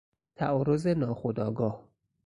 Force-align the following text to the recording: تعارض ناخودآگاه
تعارض 0.35 0.87
ناخودآگاه 0.87 1.83